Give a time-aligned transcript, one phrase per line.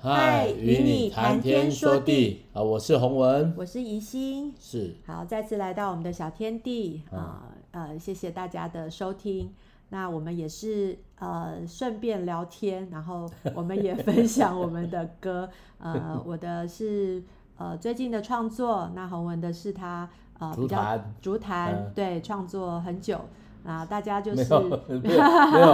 [0.00, 2.62] 嗨，与你谈天说地啊！
[2.62, 7.42] 我是洪文，我是怡心，是好，再次来到我们的小天地啊，
[7.72, 9.52] 呃，谢谢大家的收听。
[9.88, 15.50] 那我们也是呃顺便聊天，然后我们也分享我们的歌。
[15.82, 17.20] 呃，我的是
[17.56, 20.08] 呃最近的创作，那洪文的是他
[20.38, 23.20] 呃比较竹坛，对，创作很久。
[23.68, 24.42] 啊，大家就是
[25.02, 25.20] 没有，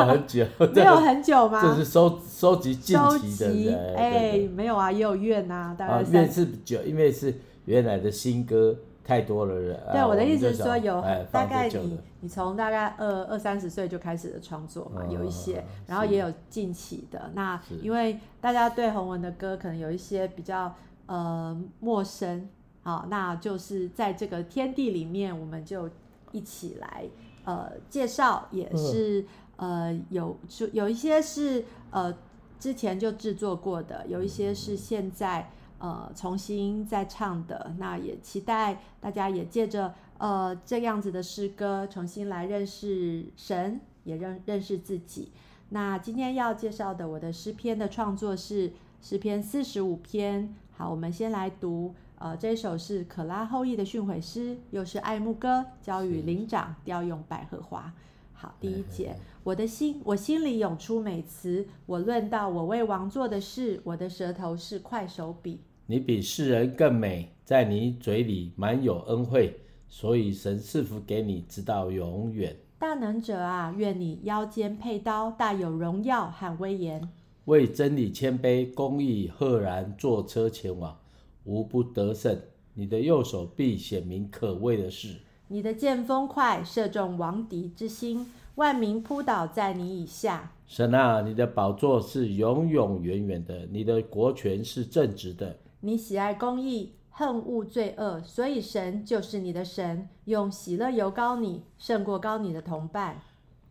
[0.00, 1.62] 很久， 没有很久吗？
[1.62, 6.12] 这是收收集近期的，哎、欸，没有啊，也有怨呐，大概是。
[6.12, 7.32] 怨是久，因为是
[7.66, 9.80] 原来的新歌太多了人。
[9.92, 11.00] 对，我的意思是说有
[11.30, 17.30] 大概你你从大概二二三十岁就开始的创作嘛，有一些，然后也有近期的。
[17.34, 20.74] 那因为大家对洪文的歌可能有一些比较
[21.06, 22.48] 呃陌生，
[22.82, 25.88] 好，那就是在这个天地里面，我们就
[26.32, 27.04] 一起来。
[27.44, 29.24] 呃，介绍也是
[29.56, 32.14] 呃有就有一些是呃
[32.58, 37.74] 之前就制作过的，有一些是现在呃重新再唱的。
[37.78, 45.30] 那也期待大家也借着呃这样子的诗歌，重新来认识神，也认认识自己。
[45.68, 50.54] 那今天要介绍的我的诗篇的创作是诗篇四十五篇。
[50.76, 51.94] 好，我们先来读。
[52.24, 57.92] 呃，这一首是可拉后裔的训诲诗，又是爱慕歌，交与灵长调用百合花。
[58.32, 65.60] 好，第一节，我的心，我心里涌出美词，我论到我为王做的事，我的舌头是快手笔。
[65.84, 72.56] 你比世人更美，在你嘴里满有恩惠，所以神赐福给你，直到永远。
[72.78, 77.06] 大能者啊，愿你腰间佩刀，大有荣耀和威严，
[77.44, 80.96] 为真理谦卑，公义赫然坐车前往。
[81.44, 82.38] 无不得胜，
[82.74, 85.16] 你的右手臂显明可畏的事。
[85.48, 90.52] 你的剑锋快，射中王敌之心，万民扑倒在你以下。
[90.66, 95.58] 神啊，你的宝座是永永远远的，你的国权是正直的。
[95.80, 103.20] 你喜爱公义，恨恶罪恶，所以神就是你的神，用喜乐油膏你，胜过膏你的同伴。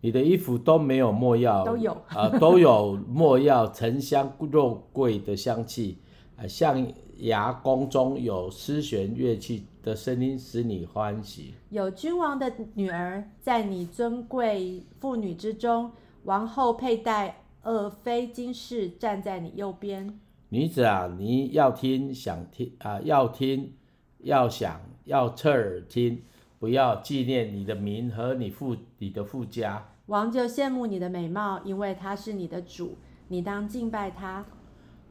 [0.02, 5.97] 你的衣服都没有没药，都有啊、呃，都有没药 沉香肉桂的香气，
[6.38, 6.86] 啊，象。
[7.20, 11.54] 牙宫中有丝弦乐器的声音，使你欢喜。
[11.70, 15.90] 有君王的女儿在你尊贵妇女之中，
[16.24, 20.20] 王后佩戴俄斐金饰，站在你右边。
[20.50, 23.72] 女子啊，你要听，想听啊，要听，
[24.18, 26.24] 要想，要侧耳听，
[26.60, 29.88] 不要纪念你的名和你父你的父家。
[30.08, 32.98] 王就羡慕你的美貌，因为他是你的主，
[33.30, 34.44] 你当敬拜他。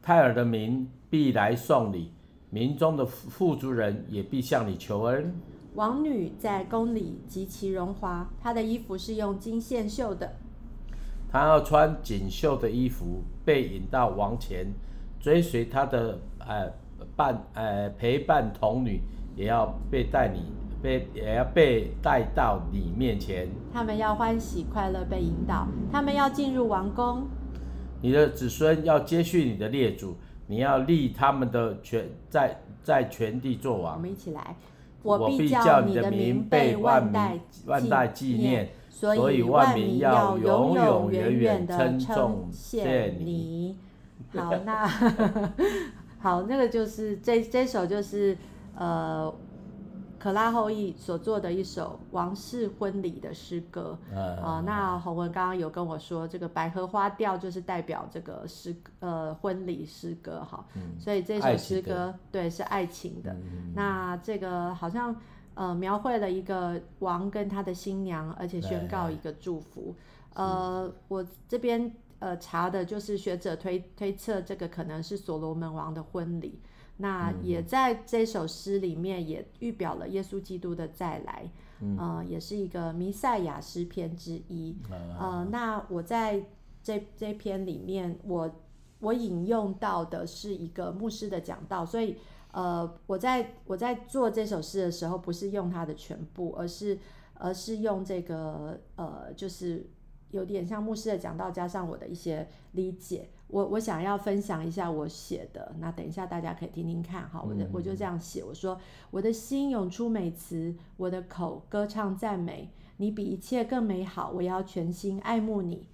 [0.05, 2.11] 泰尔的民必来送礼，
[2.51, 5.33] 民中的富足人也必向你求恩。
[5.77, 10.33] 王女在宫里极其荣华，她的衣服是用金线绣的。
[11.31, 14.67] 她要穿锦绣的衣服，被引到王前，
[15.21, 16.69] 追随她的呃
[17.15, 19.01] 伴呃陪伴童女，
[19.37, 20.47] 也要被带你
[20.83, 23.49] 被也要被带到你面前。
[23.73, 27.23] 他们要欢喜快乐被引导，他们要进入王宫。
[28.03, 30.17] 你的子孙要接续你的列祖，
[30.49, 33.95] 你要立他们的权在在全地作王。
[33.95, 34.57] 我们一起来，
[35.03, 43.79] 我必叫你的名被万代万代纪念，所以万民要永永远远的称 谢你。
[44.35, 44.87] 好，那
[46.21, 48.37] 好，那个就是这这首就是
[48.77, 49.33] 呃。
[50.23, 53.99] 可拉后裔所做的一首王室婚礼的诗歌。
[54.13, 54.37] 啊、嗯。
[54.37, 63.33] 呃，那洪文刚刚有跟我说，这个百合花调就是代表这个诗呃婚礼诗歌哈，嗯、所以这首诗歌对是爱情的。
[63.33, 65.13] 嗯、那这个好像
[65.55, 69.93] 呃描绘了一个王跟他的新娘，而且宣告一个祝福。
[70.35, 76.61] 嗯、呃，我这边呃查的就是学者推推测，这个可能是所罗门王的婚礼。
[76.99, 84.77] 那也在这首诗里面也预表了耶稣基督的再来，嗯、呃，也是一个弥赛亚诗篇之一。
[84.91, 86.45] 嗯、呃，那我在
[86.83, 88.51] 这这篇里面，我
[89.01, 92.17] 我引用到的是一个牧师的讲道，所以
[92.53, 96.99] 呃，我在我在做这首诗的时候，不是用它的全部，而是
[97.35, 99.89] 而是用这个呃，就是。
[100.33, 105.75] 有点像牧师的讲道，加上我的一些理解，我我想要分享一下我写的。
[105.79, 115.87] 那等一下大家可以听听看，哈，我就我就这样写，我说我的心涌出美词，我的口歌唱赞美，你比一切更美好，我要全心爱慕你，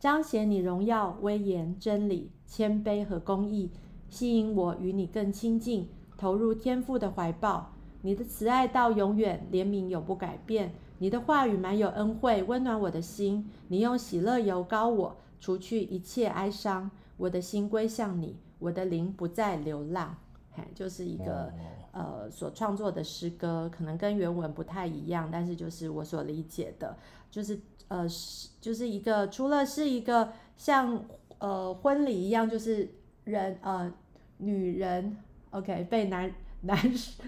[0.00, 3.70] 彰显你荣耀、威严、真理、谦卑和公义，
[4.08, 5.86] 吸引我与你更亲近，
[6.16, 7.72] 投入天父的怀抱。
[8.00, 10.72] 你的慈爱到永远，怜悯永不改变。
[10.98, 13.50] 你的话语满有恩惠，温暖我的心。
[13.68, 16.90] 你用喜乐油膏我，除去一切哀伤。
[17.18, 20.16] 我的心归向你，我的灵不再流浪，
[20.52, 21.52] 嘿，就是一个、
[21.92, 26.96] 哦、呃所创作的诗歌，可能跟原文不太一样，但是就是我所理解的，
[27.30, 31.04] 就是呃是就是一个除了是一个像
[31.38, 32.88] 呃婚礼一样，就是
[33.24, 33.92] 人呃
[34.38, 35.18] 女人
[35.50, 36.32] OK 被男
[36.62, 36.76] 男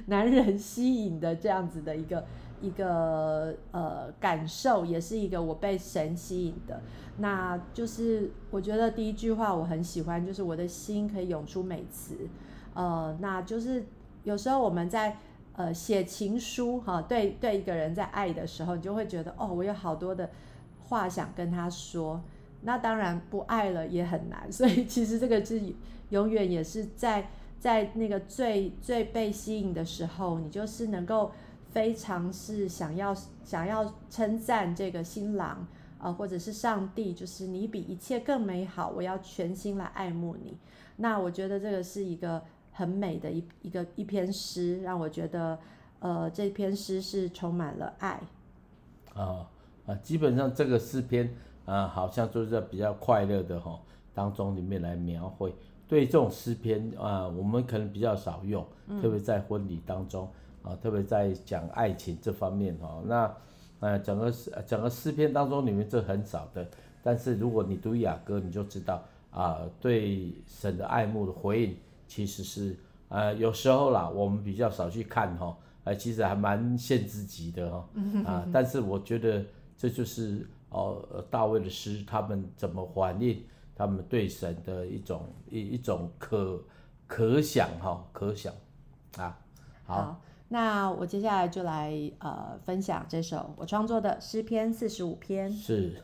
[0.07, 2.25] 男人吸引的这样子的一个。
[2.61, 6.81] 一个呃感受，也是一个我被神吸引的，
[7.19, 12.17] 那就是我觉得第一句话我很喜欢，就是我的心可以涌出美词，
[12.75, 13.85] 呃，那就是
[14.25, 15.17] 有时候我们在
[15.55, 20.31] 呃写情书哈，对对一个人在爱的时候，你就会觉得哦，我有好多的
[20.85, 22.21] 话想跟他说，
[22.63, 25.61] 那当然不爱了也很难， 所以其实这个是
[26.11, 31.31] 永远也是在在那个最最被吸引的时候，你就是能够。
[31.77, 33.15] 非常是想要
[33.45, 35.49] 想要称赞这个新郎
[35.99, 40.57] 啊、呃，或者是上帝，就是你比一切更美好，我要全心来爱慕你。
[40.97, 42.43] 那我觉得这个是一个
[42.73, 45.59] 很美的一一个一篇诗，让我觉得
[45.99, 48.23] 呃这篇诗是充满了爱。
[49.13, 49.47] 啊
[49.85, 51.31] 啊，基本上这个诗篇
[51.67, 53.79] 啊，好像就是在比较快乐的哈
[54.15, 55.55] 当中里面来描绘。
[55.87, 58.67] 对这种诗篇啊，我们可能比较少用，
[59.03, 60.27] 特别在婚礼当中。
[60.67, 63.33] 啊，特别在讲爱情这方面哈，那
[63.79, 66.67] 呃整个诗整个诗篇当中里面这很少的，
[67.05, 71.77] 但是如果你读雅歌，你就知道啊，对神的爱慕的回应
[72.09, 72.77] 其实是
[73.09, 77.89] 呃有时候啦，我们比较少去看哈，呃其实还蛮限制级的哈
[78.27, 79.45] 啊，但是我觉得
[79.77, 83.41] 这就是哦大卫的诗，他们怎么反应
[83.77, 86.61] 他们对神的一种一一种可
[87.07, 88.53] 可想哈可想
[89.17, 89.39] 啊
[89.85, 89.95] 好。
[89.95, 95.51] 好那我接下来就来呃分享这首我创作的诗篇四十五篇。
[95.51, 96.03] 是。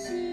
[0.00, 0.29] see.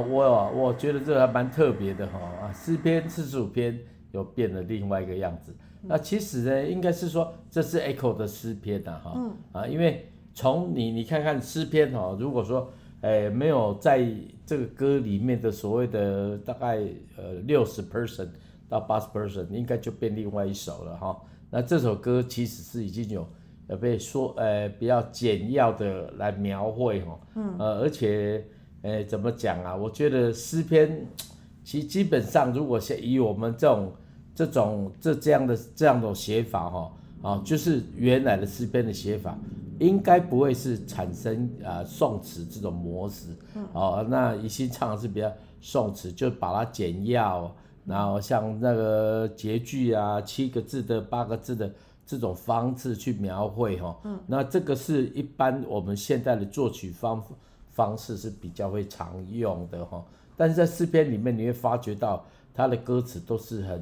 [0.00, 3.78] 我我觉得这个还蛮特别的哈啊，诗篇四十五篇
[4.12, 5.54] 又变了另外一个样子。
[5.82, 9.20] 那其实呢，应该是说这是 Echo 的诗篇呐哈
[9.52, 12.70] 啊，因为从你你看看诗篇哈，如果说
[13.02, 14.04] 诶没有在
[14.44, 16.78] 这个歌里面的所谓的大概
[17.16, 18.28] 呃六十 percent
[18.68, 21.16] 到八十 percent，应该就变另外一首了哈。
[21.50, 23.26] 那这首歌其实是已经有
[23.68, 27.18] 呃被说呃比较简要的来描绘哈，
[27.58, 28.44] 呃而且。
[28.82, 29.74] 哎，怎么讲啊？
[29.74, 31.06] 我觉得诗篇，
[31.64, 33.92] 其基本上，如果是以我们这种、
[34.34, 36.92] 这种、这这样的这样的写法哈，
[37.22, 39.36] 啊，就是原来的诗篇的写法，
[39.78, 43.26] 应该不会是产生啊宋词这种模式。
[43.72, 45.30] 哦，那一心唱的是比较
[45.60, 47.52] 宋词，就把它简要，
[47.84, 51.70] 然后像那个节句啊，七个字的、八个字的
[52.06, 57.20] 这种方式去描绘哈，嗯，那这个是一般我们现在的作曲方
[57.78, 60.04] 方式是比较会常用的哈。
[60.36, 63.80] 但是在诗篇里面，你会发觉到他的歌词都是很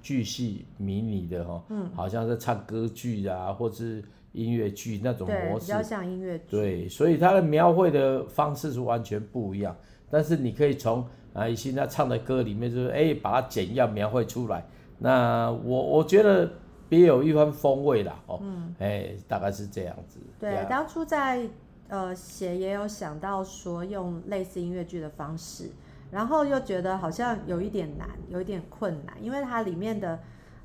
[0.00, 6.44] 巨细迷你的哈，嗯，好像在唱歌剧啊，或是音乐剧那种模式，比较像音乐剧。
[6.48, 9.76] 对，所以他的描绘的方式是完全不一样。
[10.08, 14.64] 但是你可以从啊，以前他唱的歌里面，就是哎、欸，把它简要描绘出来。
[14.98, 16.48] 那我我觉得
[16.88, 20.20] 别有一番风味啦，哦，嗯，哎、欸，大概是这样子。
[20.38, 21.48] 对，样当初在
[21.92, 25.70] 呃写也有想到说用类似音乐剧的方式，
[26.10, 30.18] 然后又觉得好像有一点难，有一点困难，因为它里面的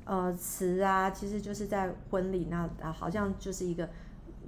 [0.06, 3.86] 呃词啊，其实就是在婚礼那啊，好像就是一个。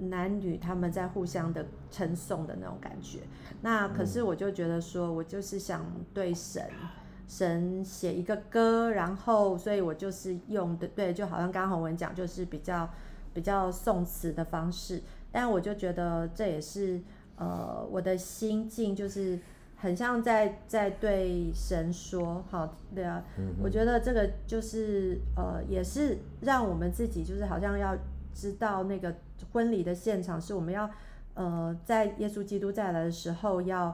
[0.09, 3.19] 男女他们在互相的称颂的那种感觉，
[3.61, 6.67] 那可是我就觉得说，我就是想对神，
[7.27, 12.89] 神写一个歌，然后所以我就是用的对，就好像刚刚洪文讲，就是比较
[13.31, 17.01] 比较颂词的方式，但我就觉得这也是
[17.37, 19.39] 呃我的心境，就是
[19.75, 23.23] 很像在在对神说，好，对啊，
[23.63, 27.97] 我觉得这个就是呃也是让我们自己就是好像要
[28.33, 29.15] 知道那个。
[29.51, 30.87] 婚礼的现场是我们要，
[31.33, 33.93] 呃，在耶稣基督再来的时候要，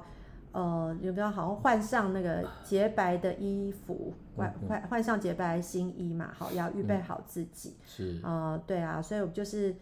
[0.52, 6.32] 呃，有没有好像换上那个洁白的衣服，换换换上洁白的新衣嘛？
[6.38, 7.76] 好，要预备好自己。
[7.86, 8.20] 是。
[8.24, 9.74] 呃，对啊，所以我就是，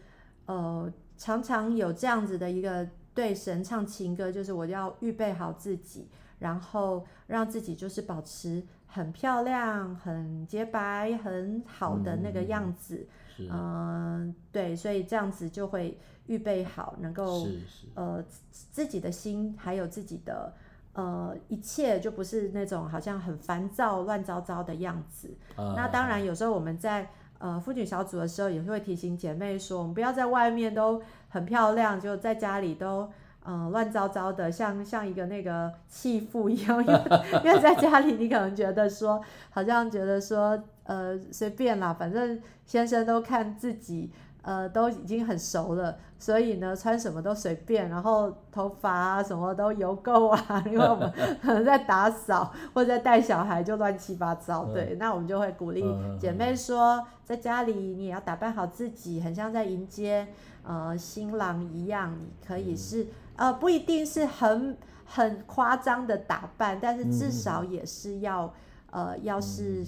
[0.46, 6.08] 呃，常常有这样子的一个对神唱情歌，就是我要预备好自己，
[6.40, 13.08] 然后让自己就是保持很漂亮、很洁白、很好的那个样子。
[13.38, 17.48] 嗯、呃，对，所以这样子就会预备好，能够
[17.94, 20.54] 呃自己的心还有自己的
[20.94, 25.36] 呃一切，就不是那种好像很烦躁、乱糟糟的样子。
[25.56, 33.10] 啊、那当然，有时候我们在呃妇女小组的时候，也会提醒姐妹说，我们不要在外面都很漂亮，就在家里都。
[33.48, 37.02] 嗯，乱糟糟的，像像一个那个弃妇一样，因 为
[37.44, 44.10] 因为在家里，你可能觉得说，好像觉得说，呃，随便啦，反正先生都看自己，
[44.46, 51.12] 呃，都已经很熟了，所以呢，穿什么都随便，然后头发啊什么都油垢啊，因为我们
[51.42, 55.84] 可能在打扫或者在带小孩就乱七八糟，对，那我们就会鼓励
[56.20, 60.28] 姐妹说，在家里你也要打扮好自己，很像在迎接
[60.64, 63.08] 呃新郎一样，你可以是。
[63.38, 68.46] 呃，不一定是很很夸张的打扮，但是至少也是要，
[68.92, 69.86] 嗯、呃，要是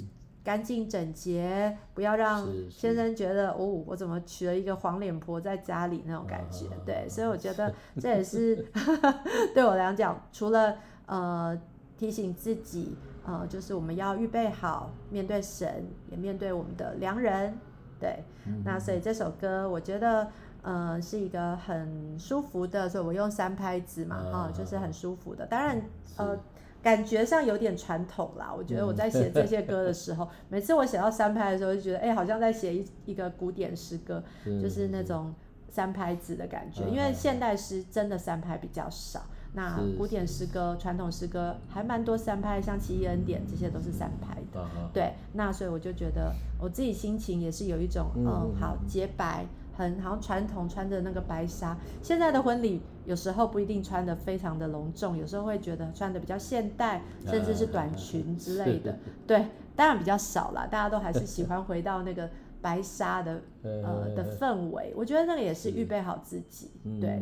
[0.47, 6.67] 干净整洁，不要让先生觉得哦，我怎么娶了一个黄脸婆在家里那种感觉。
[6.67, 8.65] 啊、对，所以我觉得 这也是
[9.53, 11.59] 对我来讲，除了呃
[11.97, 17.53] 提醒自己，呃，就是我们要预备好面对神，也面对我们的良人。
[17.99, 20.31] 对，嗯、那所以这首歌，我觉得。
[20.63, 25.45] 呃，是一个很舒服的，所以我用三拍子嘛，哈、就是很舒服的。
[25.45, 25.81] 当然，
[26.17, 26.39] 呃，是
[26.81, 28.53] 感觉上有点传统啦。
[28.55, 35.33] 我觉得我在写这些歌的时候，嗯、 每次我写到三拍的时候，就觉得，哎、欸，好像在写一一个古典诗歌，是就是那种
[35.69, 36.83] 三拍子的感觉。
[36.89, 39.21] 因为现代诗真的三拍比较少，
[39.53, 44.65] 那古典诗歌、传统诗歌还蛮多三拍，像奇异恩典这些都是三拍的。
[44.75, 49.45] 嗯、对，那所以我就觉得我自己心情也是有一种，嗯，嗯好洁白。
[49.77, 58.97] 很好像传统穿着那个白纱，现在的婚礼有时候不一定穿的非常的隆重，有时候会觉得穿的比较现代，甚至是短裙之类的。
[59.27, 62.27] 对，当然比较少啦，大家都还是喜欢回到那个
[62.59, 64.91] 白纱的 呃的氛围。
[64.95, 67.21] 我觉得那个也是预备好自己，对，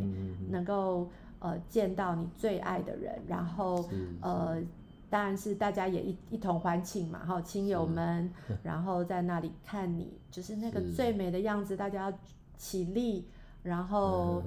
[0.50, 1.10] 能够
[1.40, 3.90] 呃见到你最爱的人，然后
[4.22, 4.58] 呃
[5.10, 8.32] 当然是大家也一一同欢庆嘛，哈，亲友们，
[8.64, 12.18] 然后在那里看你，就是那个最美的样子，大家要。
[12.58, 13.28] 起立，
[13.64, 14.44] 然后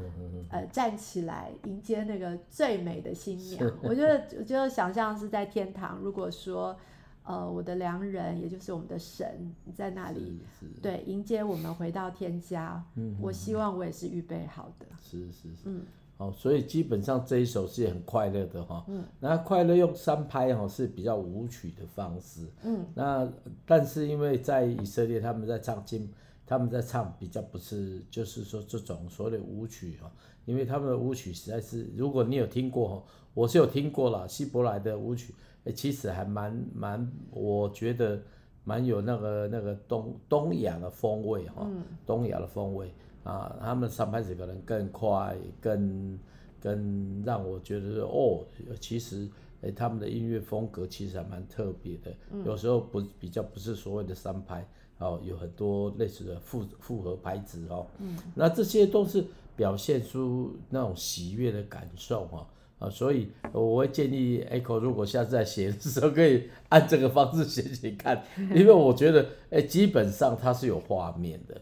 [0.51, 3.73] 呃站起来迎接那个最美的新 娘。
[3.83, 5.99] 我觉得，我觉得想象是在天堂。
[5.99, 6.77] 如果说
[7.25, 10.41] 呃我的良人，也就是我们的神在那里，
[10.81, 12.83] 对，迎接我们回到天家。
[12.95, 14.87] 嗯，我希望我也是预备好的。
[15.03, 15.63] 是是是。
[15.65, 15.83] 嗯，
[16.17, 18.85] 好，所以基本上这一首是很快乐的哈。
[18.89, 19.05] 嗯。
[19.21, 22.47] 那快乐用三拍哈是比较舞曲的方式。
[22.63, 22.87] 嗯。
[22.95, 23.29] 那
[23.67, 26.09] 但是因为在以色列他们在唱经。
[26.49, 30.11] 他们在唱比较不是，就是说这种所谓的舞曲哈，
[30.47, 38.19] 因为他们的舞曲实在是，如果你有听过哈，我是有听过了希伯来的舞曲，诶，其实还蛮蛮，我觉得
[38.65, 41.69] 蛮有那个那个东东亚的风味哈，
[42.07, 42.91] 东亚的风味。
[43.25, 46.19] 啊，他们三拍子可能更快，更
[46.59, 48.43] 更让我觉得哦，
[48.81, 49.29] 其实
[49.61, 52.11] 哎，他们的音乐风格其实还蛮特别的，
[52.47, 54.67] 有时候不比较不是所谓的三拍
[54.99, 57.87] 哦，有很多类似的复复合牌子哦，
[58.35, 59.25] 那这些都是
[59.57, 62.47] 表现出那种喜悦的感受哈
[62.81, 68.23] 啊，所以我会建议 Echo 如果下次在写的时候，可以按这个方式写写看，
[68.55, 71.61] 因为我觉得哎，基本上它是有画面的。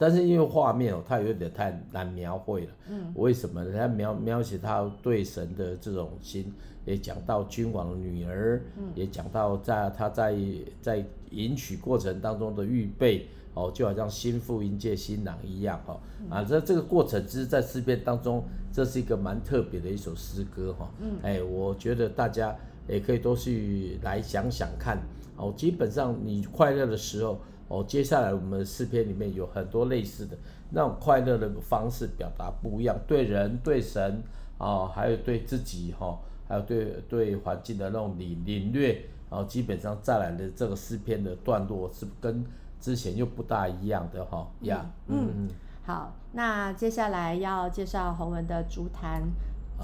[0.00, 2.72] 但是因为画面哦，它有点太难描绘了。
[2.88, 3.72] 嗯，为什么呢？
[3.76, 10.36] 他描描写他对神的这种心，也讲到君王的女儿，嗯，也讲到在他在
[10.80, 16.00] 在迎娶过程当中的预备哦，就好像新妇迎接新郎一样哈。
[16.30, 20.88] 啊，在这个过程，其实，在诗篇当中，这是一个蛮特别的一首诗歌哈。
[21.00, 22.56] 嗯，哎，我觉得大家
[22.88, 25.02] 也可以多去来想想看
[25.36, 25.52] 哦。
[25.56, 27.40] 基本上，你快乐的时候。
[27.68, 30.36] 哦，接下来我们的诗篇里面有很多类似的
[30.70, 34.22] 那种快乐的方式表达不一样，对人、对神
[34.56, 38.94] 啊、哦，还有对自己哈、哦，还有对对环境的那种领领略，
[39.30, 42.42] 然后基本上再来的这个诗篇的段落是跟
[42.80, 44.86] 之前又不大一样的哈呀。
[45.06, 45.48] 嗯嗯，
[45.84, 49.22] 好，那接下来要介绍洪文的《竹坛》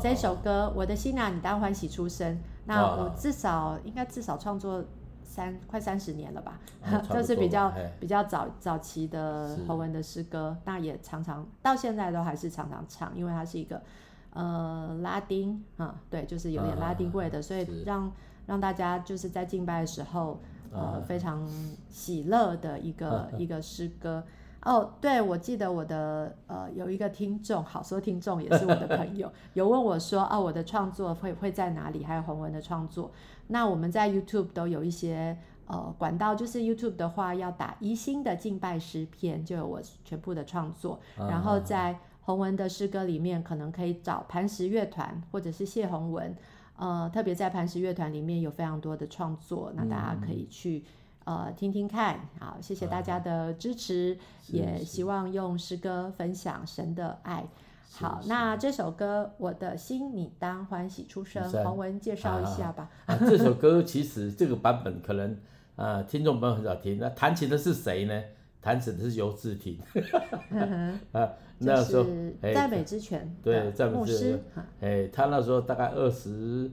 [0.02, 2.34] 这首歌，哦《我的心啊，你当欢喜出生》。
[2.64, 4.82] 那我至少应该至少创作。
[5.34, 6.60] 三快三十年了吧，
[7.08, 13.82] 这、哦、 是比较比较早早期的侯文的诗歌，那也常常到现在都还是常常唱，因为它是一个
[14.32, 18.12] 呃拉丁啊、嗯，对，就是有点拉丁味的，啊、所以让
[18.46, 21.44] 让大家就是在敬拜的时候呃、啊、非常
[21.90, 24.22] 喜乐的一个、 啊、一个诗歌。
[24.64, 32.02] 哦，对，我记得我的呃有一个听众，好说听众也是我的朋友， 有问我说，哦，我的创作会会在哪里？
[32.02, 33.12] 还有洪文的创作，
[33.48, 46.34] 那我们在 YouTube 都有一些呃管道，就是 YouTube 的话要打怡心的敬拜诗篇，就有我全部的创作，然后在洪文的诗歌里面，可能可以找磐石乐团或者是谢洪文，
[46.76, 50.82] 呃，特别在磐石乐团里面有非常多的创作，那大家可以去。
[51.24, 54.16] 呃，听听看，好，谢谢大家的支持，
[54.52, 57.44] 嗯、也希望用诗歌分享神的爱。
[57.92, 62.90] 好，那这首歌《我的心你当欢喜出声》，洪文介绍一下吧。
[63.06, 65.32] 啊啊、这首歌其实这个版本可能
[65.76, 66.98] 啊、呃，听众朋友很少听。
[66.98, 68.22] 那弹琴的是谁呢？
[68.60, 69.78] 弹琴的是游志婷。
[71.12, 72.04] 啊，那时候
[72.42, 74.42] 在美之泉，对，赞美之泉。
[74.80, 76.70] 哎、欸，他那时候大概二十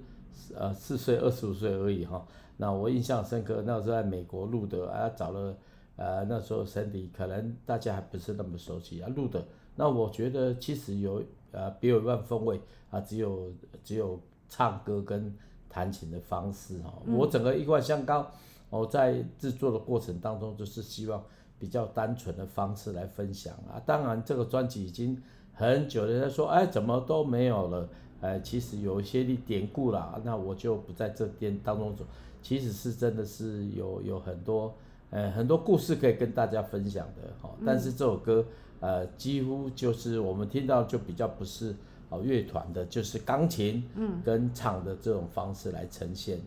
[0.55, 2.25] 呃四岁、二十五岁而已哈。
[2.61, 5.57] 那我印象深刻，那时候在美国录的啊，找了
[5.95, 9.43] 呃那时候 Sandy，可能大家还不是那么熟悉啊录的。
[9.75, 13.51] 那我觉得其实有呃别有一番风味啊，只有
[13.83, 15.35] 只有唱歌跟
[15.67, 17.01] 弹琴的方式哈、哦。
[17.07, 18.29] 嗯、我整个一贯香港，
[18.69, 21.19] 我在制作的过程当中，就是希望
[21.57, 23.81] 比较单纯的方式来分享啊。
[23.87, 25.19] 当然这个专辑已经
[25.51, 32.05] 很久了，他说哎怎么都没有了，呃其实有一些的典故啦，那我就不在这边当中走。
[32.41, 34.73] 其实是真的是有有很多
[35.09, 38.45] 呃很多故事可以跟大家分享的哈，但是这首歌
[38.79, 41.75] 呃几乎就是我们听到就比较不是
[42.09, 46.39] 哦乐团的，就是钢琴嗯跟唱的这种方式来呈现，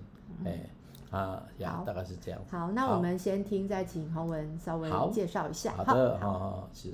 [0.44, 0.68] 哎
[1.10, 2.40] 啊呀大概是这样。
[2.50, 5.72] 好，那我们先听，再请洪文稍微介绍一下。
[5.76, 6.92] 好的，好好是。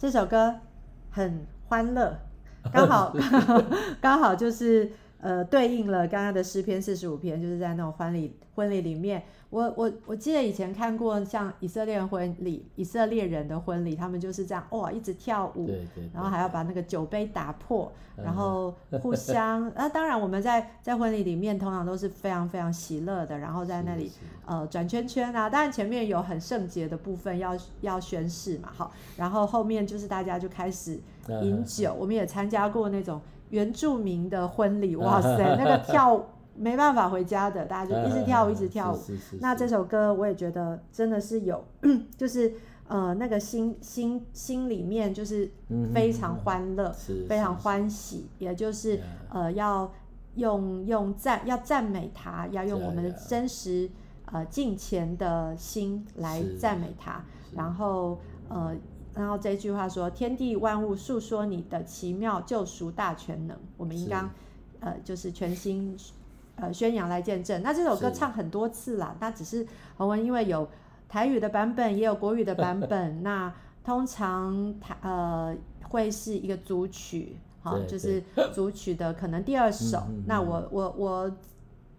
[0.00, 0.54] 这首歌
[1.10, 2.16] 很欢乐，
[2.72, 3.14] 刚好
[4.00, 9.22] 刚好就是呃对应了刚刚的诗篇四十五篇，就是在那种婚礼婚礼里面。
[9.50, 19.68] 我我我记得以前看过像以色列婚礼，以色列人的婚礼，他们就是这样哇，一直跳舞，对对对，然后还要把那个酒杯打破，然后互 相。
[19.74, 24.12] 那、啊、当然我们在在婚礼里面通常都是非常非常喜乐的，然后在那里
[24.46, 25.50] 呃转圈圈啊。
[25.50, 31.00] 当然前面有很圣洁的部分要要宣誓嘛，好，然后后面就是大家就开始
[31.42, 31.92] 饮酒。
[31.98, 36.26] 我们也参加过那种原住民的婚礼， 哇塞，那个跳。
[36.56, 38.96] 没办法回家的，大家就一直 跳舞，一直跳舞。
[38.96, 41.64] 是是是是，那这首歌我也觉得真的是有，
[42.18, 42.52] 就是
[42.86, 45.50] 呃那个心心心里面就是
[45.94, 49.90] 非常欢乐，嗯、非常欢喜，也就是呃要
[50.34, 53.88] 用用赞要赞美他，要用我们的真实
[54.30, 57.24] 呃敬虔的心来赞美他。
[57.54, 58.18] 然后
[58.50, 58.74] 呃
[59.20, 63.56] 然后这句话说：天地万物诉说你的奇妙救赎大全能。
[63.76, 64.30] 我们应当
[64.80, 65.96] 呃就是全心。
[66.56, 67.62] 呃，宣扬来见证。
[67.62, 70.68] 那这首歌唱很多次啦，那只是洪文，因为有
[71.08, 73.20] 台语的版本，也有国语的版本。
[73.24, 73.50] 那
[73.82, 80.02] 通常台呃会是一个组曲，好，就是组曲的可能第二首。
[80.26, 81.36] 那我我我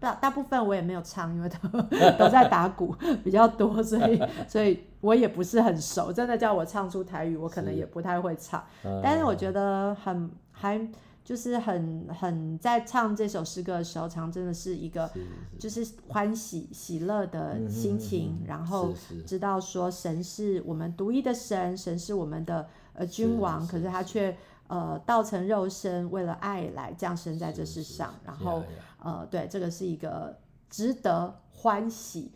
[0.02, 1.80] 大大部分我也没有唱，因为都
[2.18, 6.12] 都在打鼓比较多，所以所以我也不是很熟。
[6.12, 8.62] 真的叫我唱出台语，我可能也不太会唱。
[9.02, 10.88] 但是我觉得很还。
[11.24, 15.08] 就是很很在唱这首诗歌的时候，常真的是一个
[15.56, 18.92] 就是欢喜喜乐的心情，然后
[19.24, 24.36] 知道说神是我们独一的神，神是我们的呃君王，可是他却
[24.68, 28.62] 呃道成肉身，为了爱来降生在这世上，然后
[29.02, 32.32] 呃对，这个是一个值得欢喜，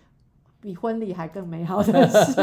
[0.61, 2.41] 比婚礼还更美好的事。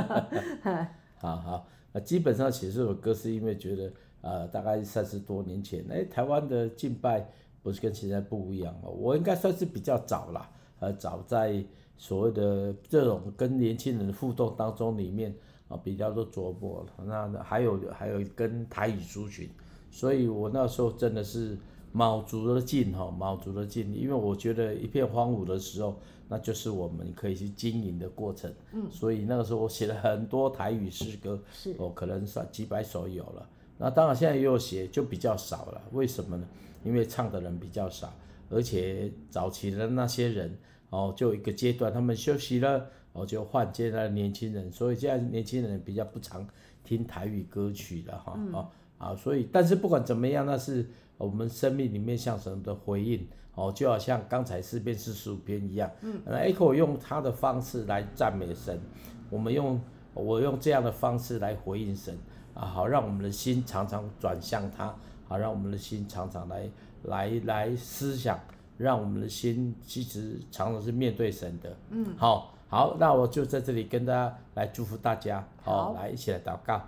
[1.18, 3.92] 好好，那基本上写这首歌是因为觉得。
[4.24, 7.28] 呃，大概三十多年前，哎，台湾的敬拜
[7.60, 8.92] 不是跟现在不一样哦。
[8.92, 11.60] 我应该算是比较早啦，呃，早在
[11.96, 15.34] 所谓的这种跟年轻人的互动当中里面
[15.72, 16.84] 啊，比较多琢磨。
[17.04, 19.48] 那还有还有跟台语族群，
[19.90, 21.56] 所以我那时候真的是
[21.92, 28.52] 卯足了劲哈，卯足了劲，因为我觉得一片荒芜的时候，那就是我们可以去经营的过程。
[28.72, 33.48] 嗯，所以那个时候我写了很多台语诗歌，是，我可能算几百首有了。
[33.78, 35.80] 那当然，现在也有写就比较少了。
[35.92, 36.46] 为什么呢？
[36.84, 38.12] 因为唱的人比较少，
[38.50, 40.56] 而且早期的那些人
[40.90, 46.46] 哦，就一个阶段他们休息了，哦，就换接了年轻人，所以现在年轻人比较不常
[46.84, 48.34] 听台语歌曲了哈。
[48.36, 48.52] 嗯、
[48.98, 55.90] 啊，所以但是不管怎么样，那是我们生命里面向神的回应哦，就好像刚才四篇四十五篇一样。
[56.00, 56.20] 嗯。
[56.24, 58.80] 那 Echo 用他的方式来赞美神，
[59.28, 59.80] 我们用
[60.14, 62.16] 我用这样的方式来回应神。
[62.54, 64.94] 啊，好，让我们的心常常转向他，
[65.26, 66.70] 好，让我们的心常常来
[67.04, 68.38] 来来思想，
[68.76, 71.74] 让我们的心其实常常是面对神的。
[71.88, 76.80] 嗯，好，好，那我就在这里跟大家来祝福大家，好，来一起来祷告。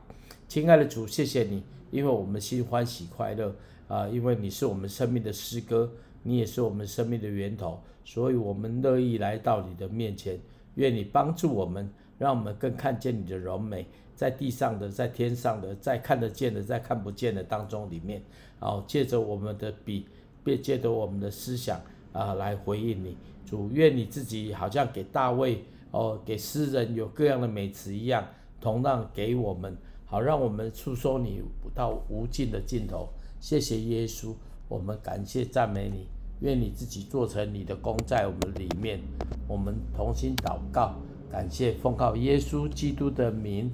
[0.48, 3.54] 亲爱的主，谢谢你，因为我们心欢喜快乐
[3.86, 5.92] 啊，因为你是我们生命的诗歌，
[6.22, 10.40] 你也是我们生命的源头，所以我们乐意来到你的面前，
[10.76, 13.86] 愿你帮助我们，让我们更看见你的柔美。
[14.16, 18.22] 在地上的，在天上的，在看得见的，在看不见的当中里面，
[18.58, 20.06] 哦，借着我们的笔，
[20.42, 21.78] 便借着我们的思想
[22.14, 23.18] 啊，来回应你。
[23.44, 25.62] 主，愿你自己好像给大卫
[25.94, 28.26] 哦，给诗人有各样的美词一样，
[28.60, 31.40] 同样给我们，好让我们诉说你
[31.72, 33.08] 到无尽的尽头。
[33.38, 34.34] 谢谢耶稣，
[34.68, 36.08] 我们感谢赞美你。
[36.40, 38.98] 愿你自己做成你的功在我们里面。
[39.46, 40.96] 我们同心祷告，
[41.30, 43.72] 感谢奉靠耶稣基督的名。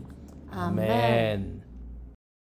[0.53, 1.60] Amen。